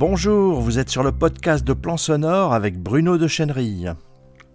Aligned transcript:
Bonjour, 0.00 0.62
vous 0.62 0.78
êtes 0.78 0.88
sur 0.88 1.02
le 1.02 1.12
podcast 1.12 1.62
de 1.62 1.74
Plan 1.74 1.98
Sonore 1.98 2.54
avec 2.54 2.78
Bruno 2.78 3.18
de 3.18 3.28
Chenerille. 3.28 3.92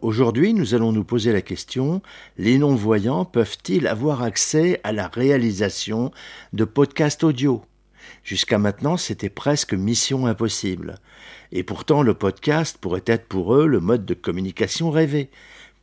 Aujourd'hui, 0.01 0.55
nous 0.55 0.73
allons 0.73 0.91
nous 0.91 1.03
poser 1.03 1.31
la 1.33 1.43
question 1.43 2.01
les 2.39 2.57
non-voyants 2.57 3.25
peuvent-ils 3.25 3.85
avoir 3.85 4.23
accès 4.23 4.81
à 4.83 4.91
la 4.91 5.07
réalisation 5.07 6.11
de 6.53 6.65
podcasts 6.65 7.23
audio 7.23 7.61
Jusqu'à 8.23 8.57
maintenant, 8.57 8.97
c'était 8.97 9.29
presque 9.29 9.75
mission 9.75 10.25
impossible. 10.25 10.95
Et 11.51 11.61
pourtant, 11.61 12.01
le 12.01 12.15
podcast 12.15 12.79
pourrait 12.81 13.05
être 13.05 13.27
pour 13.27 13.53
eux 13.53 13.67
le 13.67 13.79
mode 13.79 14.03
de 14.07 14.15
communication 14.15 14.89
rêvé. 14.89 15.29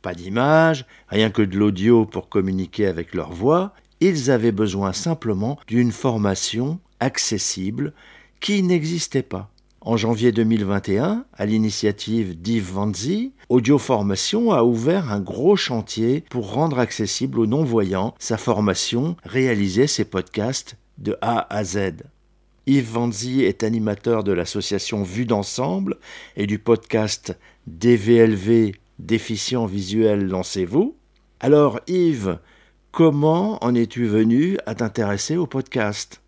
Pas 0.01 0.13
d'image, 0.13 0.85
rien 1.07 1.29
que 1.29 1.41
de 1.41 1.57
l'audio 1.57 2.05
pour 2.05 2.27
communiquer 2.27 2.85
avec 2.87 3.13
leur 3.15 3.31
voix. 3.31 3.73
Ils 4.01 4.29
avaient 4.29 4.51
besoin 4.51 4.91
simplement 4.91 5.57
d'une 5.67 5.93
formation 5.93 6.81
accessible 6.99 7.93
qui 8.41 8.61
n'existait 8.61 9.23
pas. 9.23 9.49
En 9.85 9.97
janvier 9.97 10.31
2021, 10.31 11.25
à 11.33 11.45
l'initiative 11.45 12.39
d'Yves 12.41 12.71
Vanzi, 12.71 13.33
Formation 13.79 14.51
a 14.53 14.63
ouvert 14.63 15.11
un 15.11 15.19
gros 15.19 15.57
chantier 15.57 16.23
pour 16.29 16.49
rendre 16.53 16.79
accessible 16.79 17.37
aux 17.39 17.45
non-voyants 17.47 18.15
sa 18.17 18.37
formation, 18.37 19.17
réaliser 19.25 19.87
ses 19.87 20.05
podcasts 20.05 20.77
de 20.99 21.17
A 21.21 21.53
à 21.53 21.65
Z. 21.65 21.95
Yves 22.65 22.91
Vanzi 22.93 23.41
est 23.41 23.63
animateur 23.63 24.23
de 24.23 24.31
l'association 24.31 25.03
Vue 25.03 25.25
d'ensemble 25.25 25.97
et 26.37 26.47
du 26.47 26.59
podcast 26.59 27.37
DVLV 27.67 28.71
Déficient 28.99 29.65
visuel 29.65 30.27
lancez-vous. 30.27 30.95
Alors 31.41 31.81
Yves, 31.87 32.39
comment 32.93 33.61
en 33.61 33.75
es-tu 33.75 34.05
venu 34.05 34.57
à 34.65 34.75
t'intéresser 34.75 35.35
au 35.35 35.45
podcast 35.47 36.21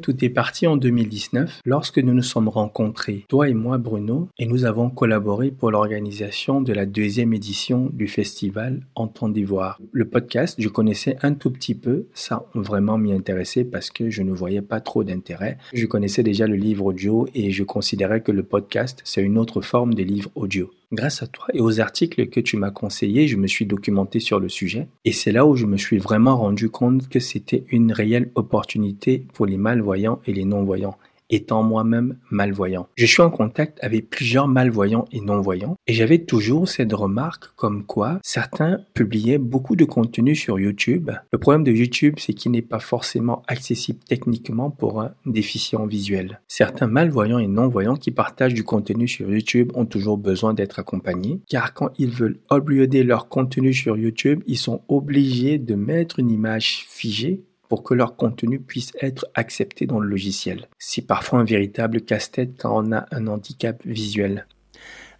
tout 0.00 0.24
est 0.24 0.30
parti 0.30 0.66
en 0.66 0.76
2019 0.78 1.60
lorsque 1.66 1.98
nous 1.98 2.14
nous 2.14 2.22
sommes 2.22 2.48
rencontrés, 2.48 3.24
toi 3.28 3.48
et 3.48 3.54
moi 3.54 3.76
Bruno, 3.76 4.28
et 4.38 4.46
nous 4.46 4.64
avons 4.64 4.88
collaboré 4.88 5.50
pour 5.50 5.70
l'organisation 5.70 6.60
de 6.62 6.72
la 6.72 6.86
deuxième 6.86 7.34
édition 7.34 7.90
du 7.92 8.08
festival 8.08 8.80
Entendez 8.94 9.32
d'Ivoire. 9.40 9.78
Le 9.92 10.06
podcast, 10.08 10.56
je 10.58 10.68
connaissais 10.68 11.16
un 11.22 11.34
tout 11.34 11.50
petit 11.50 11.74
peu, 11.74 12.06
ça 12.14 12.46
vraiment 12.54 12.96
m'y 12.96 13.12
intéressait 13.12 13.64
parce 13.64 13.90
que 13.90 14.08
je 14.08 14.22
ne 14.22 14.32
voyais 14.32 14.62
pas 14.62 14.80
trop 14.80 15.04
d'intérêt. 15.04 15.58
Je 15.74 15.86
connaissais 15.86 16.22
déjà 16.22 16.46
le 16.46 16.54
livre 16.56 16.86
audio 16.86 17.28
et 17.34 17.50
je 17.52 17.62
considérais 17.62 18.22
que 18.22 18.32
le 18.32 18.42
podcast, 18.44 19.00
c'est 19.04 19.22
une 19.22 19.36
autre 19.36 19.60
forme 19.60 19.94
de 19.94 20.02
livre 20.02 20.30
audio. 20.34 20.70
Grâce 20.92 21.22
à 21.22 21.26
toi 21.26 21.46
et 21.54 21.60
aux 21.62 21.80
articles 21.80 22.26
que 22.28 22.38
tu 22.38 22.58
m'as 22.58 22.70
conseillés, 22.70 23.26
je 23.26 23.38
me 23.38 23.46
suis 23.46 23.64
documenté 23.64 24.20
sur 24.20 24.38
le 24.38 24.50
sujet 24.50 24.88
et 25.06 25.12
c'est 25.12 25.32
là 25.32 25.46
où 25.46 25.56
je 25.56 25.64
me 25.64 25.78
suis 25.78 25.96
vraiment 25.96 26.36
rendu 26.36 26.68
compte 26.68 27.08
que 27.08 27.18
c'était 27.18 27.64
une 27.70 27.92
réelle 27.92 28.30
opportunité 28.34 29.24
pour 29.32 29.46
les 29.46 29.56
malvoyants 29.56 30.20
et 30.26 30.34
les 30.34 30.44
non-voyants 30.44 30.98
étant 31.34 31.62
moi-même 31.62 32.18
malvoyant. 32.30 32.88
Je 32.96 33.06
suis 33.06 33.22
en 33.22 33.30
contact 33.30 33.78
avec 33.82 34.10
plusieurs 34.10 34.46
malvoyants 34.46 35.06
et 35.12 35.20
non-voyants 35.20 35.76
et 35.86 35.94
j'avais 35.94 36.18
toujours 36.24 36.68
cette 36.68 36.92
remarque 36.92 37.46
comme 37.56 37.84
quoi 37.84 38.20
certains 38.22 38.78
publiaient 38.94 39.38
beaucoup 39.38 39.74
de 39.74 39.84
contenu 39.84 40.36
sur 40.36 40.60
YouTube. 40.60 41.10
Le 41.32 41.38
problème 41.38 41.64
de 41.64 41.72
YouTube, 41.72 42.16
c'est 42.18 42.34
qu'il 42.34 42.50
n'est 42.52 42.60
pas 42.62 42.80
forcément 42.80 43.42
accessible 43.48 44.00
techniquement 44.06 44.70
pour 44.70 45.00
un 45.00 45.12
déficient 45.24 45.86
visuel. 45.86 46.40
Certains 46.48 46.86
malvoyants 46.86 47.38
et 47.38 47.48
non-voyants 47.48 47.96
qui 47.96 48.10
partagent 48.10 48.54
du 48.54 48.64
contenu 48.64 49.08
sur 49.08 49.30
YouTube 49.32 49.72
ont 49.74 49.86
toujours 49.86 50.18
besoin 50.18 50.52
d'être 50.52 50.78
accompagnés 50.78 51.40
car 51.48 51.72
quand 51.72 51.88
ils 51.98 52.10
veulent 52.10 52.38
uploader 52.50 53.02
leur 53.02 53.28
contenu 53.28 53.72
sur 53.72 53.96
YouTube, 53.96 54.42
ils 54.46 54.58
sont 54.58 54.82
obligés 54.88 55.58
de 55.58 55.74
mettre 55.74 56.18
une 56.18 56.30
image 56.30 56.84
figée 56.88 57.42
pour 57.72 57.82
que 57.84 57.94
leur 57.94 58.16
contenu 58.16 58.58
puisse 58.60 58.90
être 59.00 59.24
accepté 59.32 59.86
dans 59.86 59.98
le 59.98 60.06
logiciel. 60.06 60.68
C'est 60.78 61.06
parfois 61.06 61.38
un 61.38 61.44
véritable 61.44 62.02
casse-tête 62.02 62.50
quand 62.58 62.84
on 62.86 62.92
a 62.92 63.06
un 63.12 63.26
handicap 63.28 63.80
visuel. 63.86 64.46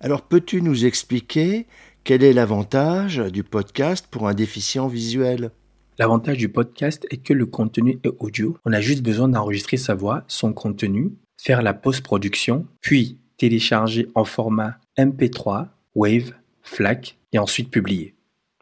Alors 0.01 0.21
peux-tu 0.21 0.61
nous 0.61 0.85
expliquer 0.85 1.67
quel 2.05 2.23
est 2.23 2.35
l'avantage 2.35 3.17
du 3.33 3.43
podcast 3.43 4.07
pour 4.11 4.29
un 4.29 4.35
déficient 4.35 4.87
visuel 4.87 5.51
L'avantage 5.99 6.37
du 6.37 6.51
podcast 6.51 7.07
est 7.11 7.23
que 7.23 7.33
le 7.33 7.47
contenu 7.47 7.99
est 8.05 8.13
audio. 8.19 8.59
On 8.67 8.75
a 8.75 8.83
juste 8.83 9.03
besoin 9.03 9.31
d'enregistrer 9.31 9.79
sa 9.79 9.95
voix, 9.95 10.23
son 10.29 10.53
contenu, 10.53 11.11
faire 11.41 11.63
la 11.63 11.73
post-production, 11.73 12.67
puis 12.83 13.17
télécharger 13.39 14.09
en 14.15 14.27
format 14.27 14.77
MP3, 14.99 15.69
Wave, 15.95 16.35
FLAC 16.61 17.17
et 17.33 17.39
ensuite 17.39 17.71
publier. 17.71 18.15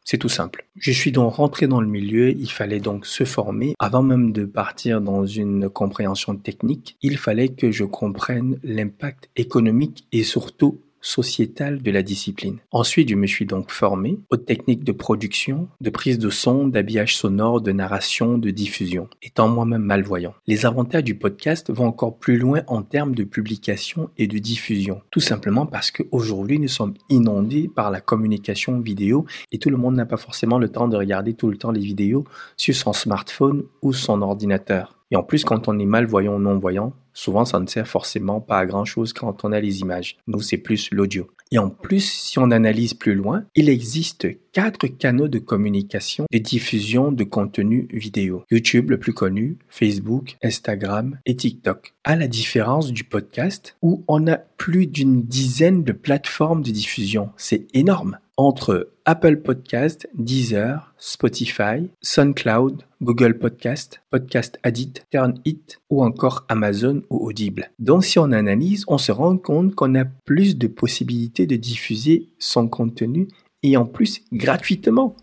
C'est 0.05 0.19
tout 0.19 0.29
simple. 0.29 0.67
Je 0.77 0.93
suis 0.93 1.13
donc 1.13 1.35
rentré 1.35 1.67
dans 1.67 1.81
le 1.81 1.87
milieu, 1.87 2.31
il 2.31 2.51
fallait 2.51 2.81
donc 2.81 3.07
se 3.07 3.25
former. 3.25 3.75
Avant 3.79 4.03
même 4.03 4.33
de 4.33 4.45
partir 4.45 5.01
dans 5.01 5.27
une 5.27 5.69
compréhension 5.69 6.37
technique, 6.37 6.97
il 7.03 7.19
fallait 7.19 7.49
que 7.51 7.71
je 7.71 7.85
comprenne 7.85 8.59
l'impact 8.63 9.29
économique 9.37 10.07
et 10.13 10.23
surtout 10.25 10.81
sociétale 11.01 11.83
de 11.83 11.91
la 11.91 12.03
discipline. 12.03 12.59
Ensuite, 12.71 13.09
je 13.09 13.15
me 13.15 13.27
suis 13.27 13.47
donc 13.47 13.71
formé 13.71 14.19
aux 14.31 14.37
techniques 14.37 14.85
de 14.85 14.93
production, 14.93 15.69
de 15.81 15.91
prise 15.91 16.19
de 16.19 16.31
son, 16.31 16.67
d'habillage 16.67 17.17
sonore, 17.17 17.61
de 17.61 17.73
narration, 17.73 18.39
de 18.39 18.51
diffusion, 18.51 19.09
étant 19.23 19.49
moi-même 19.49 19.83
malvoyant. 19.83 20.35
Les 20.47 20.67
avantages 20.67 21.05
du 21.05 21.15
podcast 21.15 21.71
vont 21.73 21.87
encore 21.87 22.19
plus 22.19 22.39
loin 22.39 22.63
en 22.67 22.83
termes 22.83 23.15
de 23.15 23.25
publication 23.25 24.11
et 24.19 24.27
de 24.27 24.39
diffusion, 24.39 25.01
tout 25.11 25.21
simplement 25.21 25.67
parce 25.67 25.91
qu'aujourd'hui, 25.91 26.59
nous 26.59 26.69
sommes 26.69 26.95
inondés 27.09 27.69
par 27.75 27.91
la 27.91 28.01
communication 28.01 28.81
vidéo 28.81 29.25
et 29.53 29.59
tout 29.59 29.71
le 29.71 29.77
monde 29.77 29.95
n'a 29.97 30.07
pas 30.07 30.17
forcément 30.17 30.59
le 30.59 30.69
temps 30.69 30.89
de 30.89 30.97
regarder 30.97 31.35
tout 31.35 31.51
le 31.51 31.57
temps 31.57 31.73
les 31.73 31.81
vidéos 31.81 32.25
sur 32.57 32.75
son 32.75 32.93
smartphone 32.93 33.65
ou 33.83 33.93
son 33.93 34.21
ordinateur. 34.23 34.97
Et 35.13 35.17
en 35.17 35.25
plus, 35.25 35.45
quand 35.45 35.67
on 35.67 35.77
est 35.79 35.87
malvoyant 35.87 36.37
ou 36.37 36.39
non-voyant, 36.39 36.93
souvent 37.15 37.45
ça 37.45 37.59
ne 37.59 37.67
sert 37.67 37.89
forcément 37.89 38.41
pas 38.41 38.59
à 38.59 38.67
grand-chose 38.67 39.13
quand 39.13 39.45
on 39.45 39.51
a 39.51 39.59
les 39.59 39.81
images. 39.81 40.17
Nous, 40.29 40.41
c'est 40.41 40.57
plus 40.57 40.89
l'audio. 40.93 41.29
Et 41.51 41.59
en 41.59 41.69
plus, 41.69 42.09
si 42.09 42.39
on 42.39 42.53
analyse 42.53 42.95
plus 42.95 43.17
loin, 43.17 43.43
il 43.57 43.69
existe 43.69 44.29
quatre 44.53 44.87
canaux 44.87 45.27
de 45.27 45.41
communication 45.41 46.27
et 46.31 46.39
diffusion 46.39 47.11
de 47.11 47.25
contenu 47.25 47.89
vidéo. 47.93 48.45
YouTube 48.53 48.91
le 48.91 48.99
plus 49.01 49.13
connu, 49.13 49.59
Facebook, 49.69 50.37
Instagram 50.45 51.19
et 51.27 51.35
TikTok. 51.35 51.93
À 52.05 52.15
la 52.15 52.29
différence 52.29 52.93
du 52.93 53.03
podcast 53.03 53.77
où 53.83 54.05
on 54.07 54.29
a 54.29 54.37
plus 54.37 54.87
d'une 54.87 55.25
dizaine 55.25 55.83
de 55.83 55.93
plateformes 55.93 56.63
de 56.63 56.71
diffusion. 56.71 57.31
C'est 57.37 57.67
énorme. 57.75 58.19
Entre 58.37 58.89
Apple 59.13 59.39
Podcast, 59.43 60.09
Deezer, 60.15 60.95
Spotify, 60.97 61.91
SoundCloud, 62.01 62.83
Google 63.03 63.37
Podcast, 63.37 64.01
Podcast 64.09 64.61
Addict, 64.63 65.05
TurnIt 65.11 65.81
ou 65.91 66.05
encore 66.05 66.45
Amazon 66.49 67.03
ou 67.11 67.27
Audible. 67.27 67.73
Donc 67.81 68.05
si 68.05 68.21
on 68.21 68.31
analyse, 68.31 68.85
on 68.87 68.99
se 68.99 69.11
rend 69.11 69.37
compte 69.37 69.75
qu'on 69.75 69.97
a 69.97 70.05
plus 70.05 70.57
de 70.57 70.69
possibilités 70.69 71.49
de 71.49 71.57
diffuser 71.57 72.29
son 72.39 72.69
contenu 72.69 73.27
et 73.65 73.77
en 73.77 73.85
plus 73.85 74.21
gratuitement. 74.33 75.17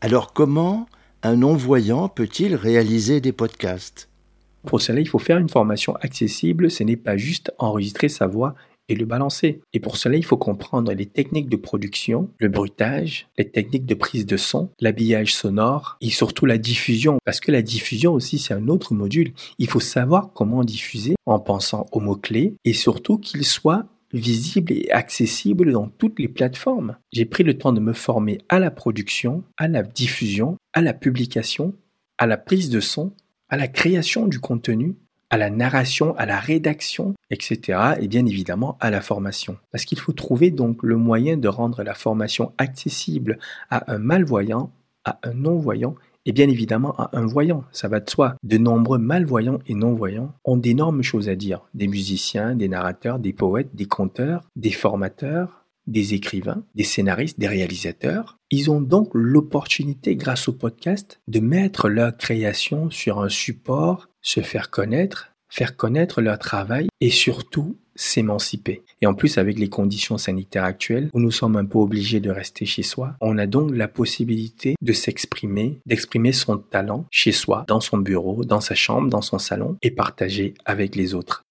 Alors 0.00 0.32
comment 0.32 0.86
un 1.24 1.34
non-voyant 1.34 2.08
peut-il 2.08 2.54
réaliser 2.54 3.20
des 3.20 3.32
podcasts 3.32 4.08
Pour 4.68 4.80
cela, 4.82 5.00
il 5.00 5.08
faut 5.08 5.18
faire 5.18 5.38
une 5.38 5.48
formation 5.48 5.96
accessible, 5.96 6.70
ce 6.70 6.84
n'est 6.84 6.94
pas 6.94 7.16
juste 7.16 7.50
enregistrer 7.58 8.08
sa 8.08 8.28
voix 8.28 8.54
et 8.90 8.96
le 8.96 9.06
balancer. 9.06 9.60
Et 9.72 9.78
pour 9.80 9.96
cela, 9.96 10.16
il 10.16 10.24
faut 10.24 10.36
comprendre 10.36 10.92
les 10.92 11.06
techniques 11.06 11.48
de 11.48 11.56
production, 11.56 12.28
le 12.38 12.48
bruitage, 12.48 13.28
les 13.38 13.48
techniques 13.48 13.86
de 13.86 13.94
prise 13.94 14.26
de 14.26 14.36
son, 14.36 14.70
l'habillage 14.80 15.32
sonore 15.32 15.96
et 16.00 16.10
surtout 16.10 16.44
la 16.44 16.58
diffusion. 16.58 17.18
Parce 17.24 17.38
que 17.40 17.52
la 17.52 17.62
diffusion 17.62 18.12
aussi, 18.12 18.38
c'est 18.40 18.52
un 18.52 18.66
autre 18.68 18.92
module. 18.92 19.32
Il 19.58 19.68
faut 19.68 19.78
savoir 19.80 20.32
comment 20.34 20.64
diffuser 20.64 21.14
en 21.24 21.38
pensant 21.38 21.86
aux 21.92 22.00
mots-clés 22.00 22.54
et 22.64 22.72
surtout 22.72 23.16
qu'il 23.18 23.44
soit 23.46 23.84
visible 24.12 24.72
et 24.72 24.90
accessible 24.90 25.70
dans 25.70 25.88
toutes 25.88 26.18
les 26.18 26.26
plateformes. 26.26 26.96
J'ai 27.12 27.26
pris 27.26 27.44
le 27.44 27.56
temps 27.56 27.72
de 27.72 27.78
me 27.78 27.92
former 27.92 28.38
à 28.48 28.58
la 28.58 28.72
production, 28.72 29.44
à 29.56 29.68
la 29.68 29.84
diffusion, 29.84 30.56
à 30.72 30.80
la 30.82 30.94
publication, 30.94 31.74
à 32.18 32.26
la 32.26 32.36
prise 32.36 32.70
de 32.70 32.80
son, 32.80 33.12
à 33.48 33.56
la 33.56 33.68
création 33.68 34.26
du 34.26 34.40
contenu 34.40 34.96
à 35.30 35.38
la 35.38 35.48
narration, 35.48 36.16
à 36.16 36.26
la 36.26 36.38
rédaction, 36.40 37.14
etc. 37.30 37.96
et 38.00 38.08
bien 38.08 38.26
évidemment 38.26 38.76
à 38.80 38.90
la 38.90 39.00
formation. 39.00 39.56
Parce 39.70 39.84
qu'il 39.84 39.98
faut 40.00 40.12
trouver 40.12 40.50
donc 40.50 40.82
le 40.82 40.96
moyen 40.96 41.36
de 41.36 41.46
rendre 41.48 41.82
la 41.84 41.94
formation 41.94 42.52
accessible 42.58 43.38
à 43.70 43.92
un 43.92 43.98
malvoyant, 43.98 44.72
à 45.04 45.18
un 45.22 45.34
non-voyant 45.34 45.94
et 46.26 46.32
bien 46.32 46.48
évidemment 46.48 46.94
à 46.96 47.10
un 47.14 47.24
voyant, 47.26 47.64
ça 47.72 47.88
va 47.88 48.00
de 48.00 48.10
soi. 48.10 48.34
De 48.42 48.58
nombreux 48.58 48.98
malvoyants 48.98 49.58
et 49.66 49.74
non-voyants 49.74 50.34
ont 50.44 50.56
d'énormes 50.58 51.02
choses 51.02 51.28
à 51.30 51.36
dire. 51.36 51.62
Des 51.74 51.86
musiciens, 51.88 52.54
des 52.56 52.68
narrateurs, 52.68 53.18
des 53.20 53.32
poètes, 53.32 53.74
des 53.74 53.86
conteurs, 53.86 54.44
des 54.56 54.70
formateurs, 54.70 55.59
des 55.90 56.14
écrivains, 56.14 56.62
des 56.74 56.84
scénaristes, 56.84 57.38
des 57.38 57.48
réalisateurs. 57.48 58.38
Ils 58.50 58.70
ont 58.70 58.80
donc 58.80 59.10
l'opportunité, 59.12 60.16
grâce 60.16 60.48
au 60.48 60.52
podcast, 60.52 61.20
de 61.28 61.40
mettre 61.40 61.88
leur 61.88 62.16
création 62.16 62.90
sur 62.90 63.20
un 63.20 63.28
support, 63.28 64.08
se 64.22 64.40
faire 64.40 64.70
connaître, 64.70 65.32
faire 65.48 65.76
connaître 65.76 66.20
leur 66.22 66.38
travail 66.38 66.86
et 67.00 67.10
surtout 67.10 67.76
s'émanciper. 67.96 68.82
Et 69.02 69.06
en 69.06 69.14
plus, 69.14 69.36
avec 69.36 69.58
les 69.58 69.68
conditions 69.68 70.16
sanitaires 70.16 70.64
actuelles, 70.64 71.10
où 71.12 71.20
nous 71.20 71.30
sommes 71.32 71.56
un 71.56 71.66
peu 71.66 71.78
obligés 71.78 72.20
de 72.20 72.30
rester 72.30 72.64
chez 72.64 72.82
soi, 72.82 73.16
on 73.20 73.36
a 73.36 73.46
donc 73.46 73.70
la 73.74 73.88
possibilité 73.88 74.76
de 74.80 74.92
s'exprimer, 74.92 75.80
d'exprimer 75.84 76.32
son 76.32 76.58
talent 76.58 77.06
chez 77.10 77.32
soi, 77.32 77.64
dans 77.68 77.80
son 77.80 77.98
bureau, 77.98 78.44
dans 78.44 78.60
sa 78.60 78.74
chambre, 78.76 79.10
dans 79.10 79.22
son 79.22 79.38
salon, 79.38 79.76
et 79.82 79.90
partager 79.90 80.54
avec 80.64 80.94
les 80.94 81.14
autres. 81.14 81.42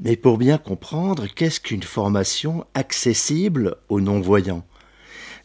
Mais 0.00 0.16
pour 0.16 0.38
bien 0.38 0.58
comprendre, 0.58 1.26
qu'est-ce 1.32 1.60
qu'une 1.60 1.82
formation 1.84 2.66
accessible 2.74 3.76
aux 3.88 4.00
non-voyants 4.00 4.66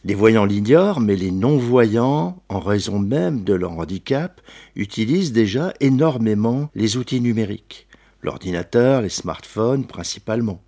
Les 0.04 0.14
voyants 0.14 0.44
l'ignorent, 0.44 0.98
mais 0.98 1.14
les 1.14 1.30
non-voyants, 1.30 2.42
en 2.48 2.58
raison 2.58 2.98
même 2.98 3.44
de 3.44 3.54
leur 3.54 3.72
handicap, 3.72 4.40
utilisent 4.74 5.30
déjà 5.32 5.72
énormément 5.78 6.68
les 6.74 6.96
outils 6.96 7.20
numériques, 7.20 7.86
l'ordinateur, 8.22 9.02
les 9.02 9.08
smartphones 9.08 9.86
principalement. 9.86 10.60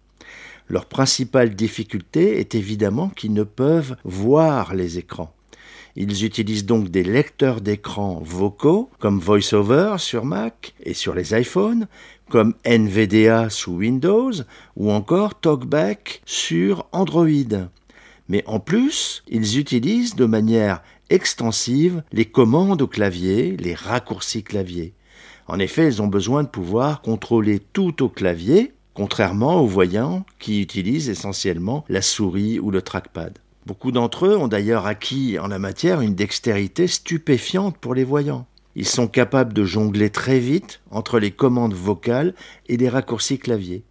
Leur 0.69 0.87
principale 0.87 1.57
difficulté 1.57 2.39
est 2.39 2.55
évidemment 2.55 3.09
qu'ils 3.09 3.33
ne 3.35 3.43
peuvent 3.43 3.97
voir 4.05 4.77
les 4.77 4.99
écrans. 4.99 5.35
Ils 5.95 6.25
utilisent 6.25 6.65
donc 6.65 6.89
des 6.89 7.03
lecteurs 7.03 7.61
d'écran 7.61 8.21
vocaux 8.25 8.89
comme 8.99 9.19
VoiceOver 9.21 9.97
sur 9.99 10.25
Mac 10.25 10.75
et 10.83 10.95
sur 10.95 11.15
les 11.15 11.39
iPhones, 11.39 11.87
comme 12.31 12.55
NVDA 12.65 13.51
sous 13.51 13.73
Windows 13.75 14.33
ou 14.77 14.91
encore 14.91 15.39
TalkBack 15.39 16.23
sur 16.25 16.87
Android. 16.93 17.29
Mais 18.29 18.43
en 18.47 18.59
plus, 18.59 19.23
ils 19.29 19.59
utilisent 19.59 20.15
de 20.15 20.25
manière 20.25 20.83
extensive 21.11 22.03
les 22.11 22.25
commandes 22.25 22.81
au 22.81 22.87
clavier, 22.87 23.59
les 23.59 23.75
raccourcis 23.75 24.43
clavier. 24.43 24.95
En 25.47 25.59
effet, 25.59 25.85
ils 25.87 26.01
ont 26.01 26.07
besoin 26.07 26.43
de 26.43 26.49
pouvoir 26.49 27.03
contrôler 27.03 27.59
tout 27.61 28.03
au 28.03 28.09
clavier, 28.09 28.73
contrairement 28.95 29.61
aux 29.61 29.67
voyants 29.67 30.25
qui 30.39 30.63
utilisent 30.63 31.11
essentiellement 31.11 31.85
la 31.91 32.01
souris 32.01 32.59
ou 32.59 32.71
le 32.71 32.81
trackpad. 32.81 33.39
Beaucoup 33.65 33.93
d'entre 33.93 34.27
eux 34.27 34.37
ont 34.37 34.49
d'ailleurs 34.49 34.87
acquis 34.87 35.39
en 35.39 35.47
la 35.47 35.61
matière 35.61 36.01
une 36.01 36.17
dextérité 36.17 36.89
stupéfiante 36.89 37.79
pour 37.79 37.95
les 37.95 38.03
voyants. 38.03 38.45
Ils 38.75 38.87
sont 38.89 39.07
capables 39.07 39.53
de 39.53 39.63
jongler 39.65 40.11
très 40.11 40.41
vite 40.41 40.81
entre 40.91 41.21
les 41.21 41.31
commandes 41.31 41.73
vocales 41.75 42.35
et 42.69 42.77
les 42.77 42.89
raccourcis 42.89 43.39
clavier. 43.39 43.85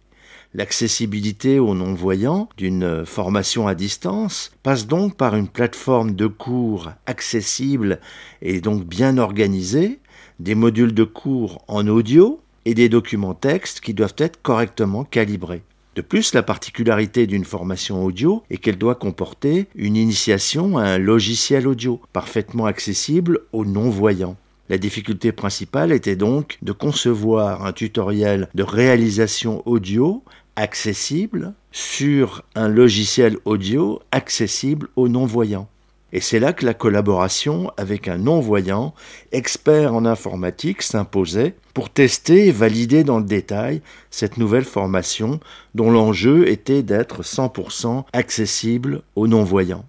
L'accessibilité 0.52 1.58
aux 1.58 1.74
non-voyants 1.74 2.50
d'une 2.58 3.06
formation 3.06 3.66
à 3.66 3.74
distance 3.74 4.50
passe 4.62 4.86
donc 4.86 5.16
par 5.16 5.34
une 5.36 5.48
plateforme 5.48 6.14
de 6.14 6.26
cours 6.26 6.90
accessible 7.06 7.98
et 8.42 8.60
donc 8.60 8.84
bien 8.84 9.16
organisée, 9.16 10.00
des 10.38 10.54
modules 10.54 10.92
de 10.92 11.04
cours 11.04 11.64
en 11.66 11.88
audio 11.88 12.42
et 12.66 12.74
des 12.74 12.90
documents 12.90 13.32
textes 13.32 13.80
qui 13.80 13.94
doivent 13.94 14.16
être 14.18 14.38
correctement 14.42 15.04
calibrés. 15.04 15.62
De 15.94 16.00
plus, 16.00 16.32
la 16.32 16.42
particularité 16.42 17.26
d'une 17.26 17.44
formation 17.44 18.02
audio 18.02 18.42
est 18.48 18.56
qu'elle 18.56 18.78
doit 18.78 18.94
comporter 18.94 19.66
une 19.74 19.94
initiation 19.96 20.78
à 20.78 20.84
un 20.84 20.96
logiciel 20.96 21.68
audio, 21.68 22.00
parfaitement 22.14 22.64
accessible 22.64 23.40
aux 23.52 23.66
non-voyants. 23.66 24.36
La 24.70 24.78
difficulté 24.78 25.32
principale 25.32 25.92
était 25.92 26.16
donc 26.16 26.56
de 26.62 26.72
concevoir 26.72 27.66
un 27.66 27.74
tutoriel 27.74 28.48
de 28.54 28.62
réalisation 28.62 29.62
audio 29.68 30.22
accessible 30.56 31.52
sur 31.72 32.42
un 32.54 32.68
logiciel 32.68 33.36
audio 33.44 34.00
accessible 34.12 34.88
aux 34.96 35.08
non-voyants. 35.10 35.68
Et 36.14 36.20
c'est 36.20 36.38
là 36.40 36.52
que 36.52 36.66
la 36.66 36.74
collaboration 36.74 37.70
avec 37.78 38.06
un 38.06 38.18
non-voyant, 38.18 38.94
expert 39.32 39.94
en 39.94 40.04
informatique, 40.04 40.82
s'imposait 40.82 41.54
pour 41.72 41.88
tester 41.88 42.48
et 42.48 42.52
valider 42.52 43.02
dans 43.02 43.18
le 43.18 43.24
détail 43.24 43.80
cette 44.10 44.36
nouvelle 44.36 44.66
formation 44.66 45.40
dont 45.74 45.90
l'enjeu 45.90 46.48
était 46.48 46.82
d'être 46.82 47.22
100% 47.22 48.04
accessible 48.12 49.02
aux 49.16 49.26
non-voyants. 49.26 49.86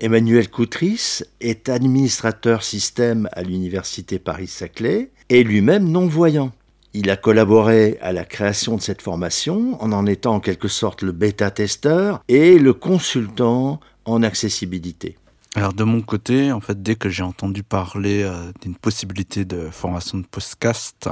Emmanuel 0.00 0.48
Coutris 0.48 1.20
est 1.40 1.68
administrateur 1.68 2.62
système 2.62 3.28
à 3.32 3.42
l'Université 3.42 4.18
Paris-Saclay 4.18 5.10
et 5.28 5.42
lui-même 5.42 5.90
non-voyant. 5.90 6.52
Il 6.94 7.10
a 7.10 7.16
collaboré 7.18 7.98
à 8.00 8.12
la 8.14 8.24
création 8.24 8.76
de 8.76 8.80
cette 8.80 9.02
formation 9.02 9.82
en 9.82 9.92
en 9.92 10.06
étant 10.06 10.36
en 10.36 10.40
quelque 10.40 10.68
sorte 10.68 11.02
le 11.02 11.12
bêta-testeur 11.12 12.22
et 12.28 12.58
le 12.58 12.72
consultant 12.72 13.80
en 14.06 14.22
accessibilité. 14.22 15.16
Alors 15.56 15.72
de 15.72 15.84
mon 15.84 16.02
côté, 16.02 16.52
en 16.52 16.60
fait, 16.60 16.82
dès 16.82 16.96
que 16.96 17.08
j'ai 17.08 17.22
entendu 17.22 17.62
parler 17.62 18.22
euh, 18.24 18.52
d'une 18.60 18.74
possibilité 18.76 19.46
de 19.46 19.70
formation 19.70 20.18
de 20.18 20.24
podcast 20.26 21.08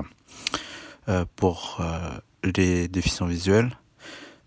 euh, 1.08 1.24
pour 1.34 1.78
euh, 1.80 2.10
les 2.54 2.86
déficients 2.86 3.24
visuels, 3.24 3.74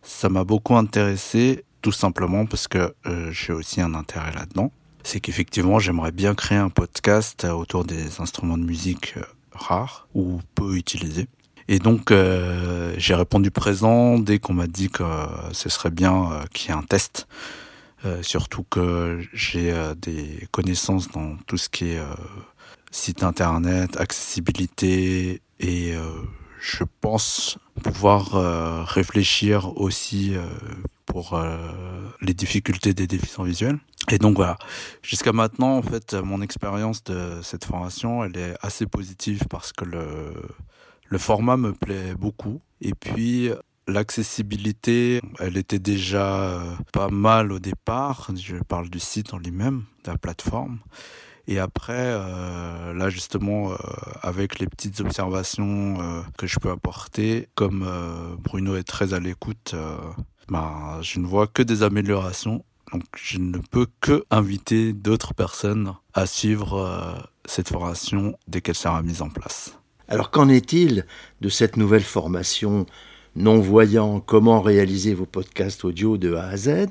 ça 0.03 0.29
m'a 0.29 0.43
beaucoup 0.43 0.75
intéressé, 0.75 1.65
tout 1.81 1.91
simplement 1.91 2.45
parce 2.45 2.67
que 2.67 2.93
j'ai 3.31 3.53
aussi 3.53 3.81
un 3.81 3.95
intérêt 3.95 4.31
là-dedans. 4.33 4.71
C'est 5.01 5.19
qu'effectivement, 5.19 5.79
j'aimerais 5.79 6.11
bien 6.11 6.35
créer 6.35 6.59
un 6.59 6.69
podcast 6.69 7.45
autour 7.45 7.83
des 7.83 8.21
instruments 8.21 8.59
de 8.59 8.63
musique 8.65 9.15
rares 9.51 10.07
ou 10.13 10.41
peu 10.53 10.75
utilisés. 10.77 11.27
Et 11.69 11.79
donc, 11.79 12.13
j'ai 12.97 13.15
répondu 13.15 13.49
présent 13.51 14.17
dès 14.19 14.37
qu'on 14.39 14.53
m'a 14.53 14.67
dit 14.67 14.89
que 14.89 15.03
ce 15.53 15.67
serait 15.69 15.91
bien 15.91 16.29
qu'il 16.53 16.69
y 16.69 16.73
ait 16.73 16.77
un 16.77 16.83
test 16.83 17.27
euh, 18.07 18.23
surtout 18.23 18.63
que 18.63 19.21
j'ai 19.33 19.71
euh, 19.73 19.93
des 19.93 20.47
connaissances 20.51 21.09
dans 21.09 21.35
tout 21.45 21.57
ce 21.57 21.67
qui 21.67 21.89
est 21.91 21.99
euh, 21.99 22.05
site 22.91 23.21
internet, 23.23 23.97
accessibilité 23.99 25.41
et 25.59 25.93
je 26.61 26.83
pense 27.01 27.57
pouvoir 27.83 28.85
réfléchir 28.87 29.75
aussi 29.77 30.35
pour 31.07 31.39
les 32.21 32.33
difficultés 32.35 32.93
des 32.93 33.07
déficients 33.07 33.43
visuels. 33.43 33.77
Et 34.09 34.19
donc 34.19 34.35
voilà, 34.35 34.57
jusqu'à 35.01 35.33
maintenant, 35.33 35.77
en 35.77 35.81
fait, 35.81 36.13
mon 36.13 36.41
expérience 36.41 37.03
de 37.03 37.41
cette 37.41 37.65
formation, 37.65 38.23
elle 38.23 38.37
est 38.37 38.53
assez 38.61 38.85
positive 38.85 39.41
parce 39.49 39.73
que 39.73 39.83
le, 39.85 40.33
le 41.07 41.17
format 41.17 41.57
me 41.57 41.73
plaît 41.73 42.13
beaucoup. 42.15 42.61
Et 42.81 42.93
puis, 42.93 43.49
L'accessibilité, 43.89 45.21
elle 45.39 45.55
était 45.55 45.79
déjà 45.79 46.41
euh, 46.41 46.61
pas 46.91 47.07
mal 47.07 47.53
au 47.53 47.59
départ. 47.59 48.29
Je 48.35 48.57
parle 48.57 48.89
du 48.89 48.99
site 48.99 49.33
en 49.33 49.37
lui-même, 49.37 49.85
de 50.03 50.11
la 50.11 50.17
plateforme. 50.17 50.79
Et 51.47 51.57
après, 51.57 51.93
euh, 51.97 52.93
là 52.93 53.09
justement, 53.09 53.71
euh, 53.71 53.77
avec 54.21 54.59
les 54.59 54.67
petites 54.67 54.99
observations 54.99 56.21
que 56.37 56.47
je 56.47 56.59
peux 56.59 56.69
apporter, 56.69 57.47
comme 57.55 57.87
Bruno 58.39 58.75
est 58.75 58.83
très 58.83 59.13
à 59.13 59.19
l'écoute, 59.21 59.73
ben, 60.49 60.99
je 61.01 61.19
ne 61.21 61.25
vois 61.25 61.47
que 61.47 61.63
des 61.63 61.81
améliorations. 61.83 62.65
Donc 62.91 63.03
je 63.15 63.37
ne 63.39 63.57
peux 63.71 63.87
que 64.01 64.25
inviter 64.29 64.91
d'autres 64.91 65.33
personnes 65.33 65.93
à 66.13 66.25
suivre 66.25 67.21
cette 67.45 67.69
formation 67.69 68.37
dès 68.49 68.59
qu'elle 68.59 68.75
sera 68.75 69.01
mise 69.01 69.21
en 69.21 69.29
place. 69.29 69.77
Alors 70.09 70.29
qu'en 70.31 70.49
est-il 70.49 71.05
de 71.39 71.47
cette 71.47 71.77
nouvelle 71.77 72.03
formation 72.03 72.85
non-voyants, 73.37 74.19
comment 74.19 74.61
réaliser 74.61 75.13
vos 75.13 75.27
podcasts 75.27 75.85
audio 75.85 76.17
de 76.17 76.33
A 76.33 76.47
à 76.47 76.57
Z. 76.57 76.87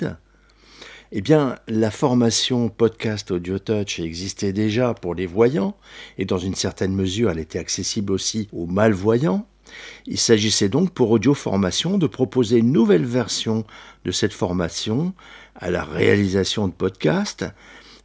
Eh 1.12 1.20
bien, 1.20 1.56
la 1.68 1.90
formation 1.90 2.68
podcast 2.68 3.30
audio 3.32 3.58
touch 3.58 3.98
existait 3.98 4.52
déjà 4.52 4.94
pour 4.94 5.14
les 5.16 5.26
voyants 5.26 5.76
et 6.18 6.24
dans 6.24 6.38
une 6.38 6.54
certaine 6.54 6.94
mesure 6.94 7.30
elle 7.30 7.38
était 7.40 7.58
accessible 7.58 8.12
aussi 8.12 8.48
aux 8.52 8.66
malvoyants. 8.66 9.46
Il 10.06 10.18
s'agissait 10.18 10.68
donc 10.68 10.90
pour 10.92 11.10
Audio 11.10 11.34
Formation 11.34 11.98
de 11.98 12.06
proposer 12.06 12.58
une 12.58 12.70
nouvelle 12.70 13.04
version 13.04 13.64
de 14.04 14.12
cette 14.12 14.32
formation 14.32 15.12
à 15.56 15.70
la 15.72 15.82
réalisation 15.82 16.68
de 16.68 16.72
podcasts, 16.72 17.44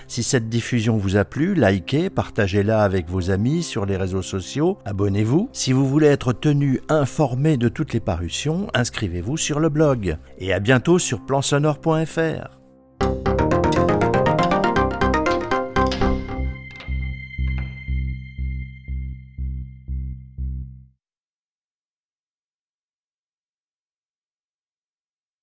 Si 0.07 0.23
cette 0.23 0.49
diffusion 0.49 0.97
vous 0.97 1.15
a 1.17 1.25
plu, 1.25 1.55
likez, 1.55 2.09
partagez-la 2.09 2.81
avec 2.81 3.09
vos 3.09 3.31
amis 3.31 3.63
sur 3.63 3.85
les 3.85 3.97
réseaux 3.97 4.21
sociaux, 4.21 4.77
abonnez-vous. 4.85 5.49
Si 5.53 5.71
vous 5.73 5.87
voulez 5.87 6.07
être 6.07 6.33
tenu 6.33 6.79
informé 6.89 7.57
de 7.57 7.69
toutes 7.69 7.93
les 7.93 7.99
parutions, 7.99 8.67
inscrivez-vous 8.73 9.37
sur 9.37 9.59
le 9.59 9.69
blog. 9.69 10.17
Et 10.37 10.53
à 10.53 10.59
bientôt 10.59 10.99
sur 10.99 11.25
plansonore.fr. 11.25 12.62